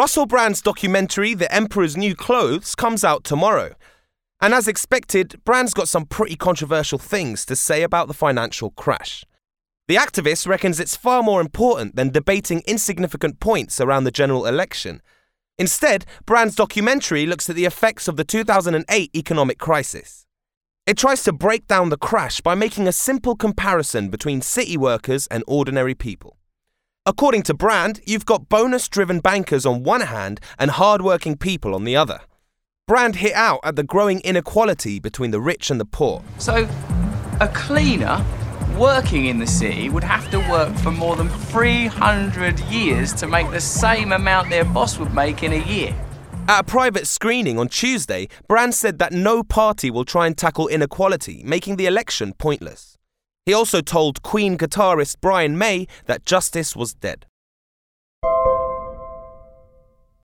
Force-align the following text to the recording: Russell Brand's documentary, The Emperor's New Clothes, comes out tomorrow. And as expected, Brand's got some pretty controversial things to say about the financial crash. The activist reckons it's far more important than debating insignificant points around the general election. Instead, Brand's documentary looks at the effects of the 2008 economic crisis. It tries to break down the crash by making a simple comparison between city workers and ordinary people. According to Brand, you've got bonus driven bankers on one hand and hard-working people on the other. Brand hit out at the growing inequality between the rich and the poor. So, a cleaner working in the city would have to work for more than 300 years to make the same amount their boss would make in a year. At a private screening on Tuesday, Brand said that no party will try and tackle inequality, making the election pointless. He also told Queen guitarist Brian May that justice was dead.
Russell 0.00 0.24
Brand's 0.24 0.62
documentary, 0.62 1.34
The 1.34 1.54
Emperor's 1.54 1.94
New 1.94 2.14
Clothes, 2.14 2.74
comes 2.74 3.04
out 3.04 3.22
tomorrow. 3.22 3.74
And 4.40 4.54
as 4.54 4.66
expected, 4.66 5.38
Brand's 5.44 5.74
got 5.74 5.90
some 5.90 6.06
pretty 6.06 6.36
controversial 6.36 6.98
things 6.98 7.44
to 7.44 7.54
say 7.54 7.82
about 7.82 8.08
the 8.08 8.14
financial 8.14 8.70
crash. 8.70 9.26
The 9.88 9.96
activist 9.96 10.48
reckons 10.48 10.80
it's 10.80 10.96
far 10.96 11.22
more 11.22 11.42
important 11.42 11.96
than 11.96 12.08
debating 12.08 12.62
insignificant 12.66 13.40
points 13.40 13.78
around 13.78 14.04
the 14.04 14.10
general 14.10 14.46
election. 14.46 15.02
Instead, 15.58 16.06
Brand's 16.24 16.56
documentary 16.56 17.26
looks 17.26 17.50
at 17.50 17.56
the 17.56 17.66
effects 17.66 18.08
of 18.08 18.16
the 18.16 18.24
2008 18.24 19.10
economic 19.14 19.58
crisis. 19.58 20.24
It 20.86 20.96
tries 20.96 21.22
to 21.24 21.32
break 21.34 21.66
down 21.66 21.90
the 21.90 21.98
crash 21.98 22.40
by 22.40 22.54
making 22.54 22.88
a 22.88 22.92
simple 22.92 23.36
comparison 23.36 24.08
between 24.08 24.40
city 24.40 24.78
workers 24.78 25.26
and 25.26 25.44
ordinary 25.46 25.94
people. 25.94 26.39
According 27.06 27.44
to 27.44 27.54
Brand, 27.54 28.02
you've 28.04 28.26
got 28.26 28.50
bonus 28.50 28.86
driven 28.86 29.20
bankers 29.20 29.64
on 29.64 29.84
one 29.84 30.02
hand 30.02 30.38
and 30.58 30.70
hard-working 30.70 31.38
people 31.38 31.74
on 31.74 31.84
the 31.84 31.96
other. 31.96 32.20
Brand 32.86 33.16
hit 33.16 33.32
out 33.32 33.60
at 33.64 33.74
the 33.76 33.82
growing 33.82 34.20
inequality 34.20 35.00
between 35.00 35.30
the 35.30 35.40
rich 35.40 35.70
and 35.70 35.80
the 35.80 35.86
poor. 35.86 36.22
So, 36.36 36.68
a 37.40 37.48
cleaner 37.48 38.22
working 38.76 39.26
in 39.26 39.38
the 39.38 39.46
city 39.46 39.88
would 39.88 40.04
have 40.04 40.30
to 40.30 40.40
work 40.50 40.76
for 40.76 40.90
more 40.90 41.16
than 41.16 41.30
300 41.30 42.60
years 42.60 43.14
to 43.14 43.26
make 43.26 43.50
the 43.50 43.62
same 43.62 44.12
amount 44.12 44.50
their 44.50 44.66
boss 44.66 44.98
would 44.98 45.14
make 45.14 45.42
in 45.42 45.54
a 45.54 45.64
year. 45.64 45.96
At 46.48 46.60
a 46.60 46.64
private 46.64 47.06
screening 47.06 47.58
on 47.58 47.68
Tuesday, 47.68 48.28
Brand 48.46 48.74
said 48.74 48.98
that 48.98 49.12
no 49.12 49.42
party 49.42 49.90
will 49.90 50.04
try 50.04 50.26
and 50.26 50.36
tackle 50.36 50.68
inequality, 50.68 51.42
making 51.46 51.76
the 51.76 51.86
election 51.86 52.34
pointless. 52.34 52.98
He 53.46 53.54
also 53.54 53.80
told 53.80 54.22
Queen 54.22 54.58
guitarist 54.58 55.16
Brian 55.20 55.56
May 55.56 55.86
that 56.06 56.26
justice 56.26 56.76
was 56.76 56.94
dead. 56.94 57.26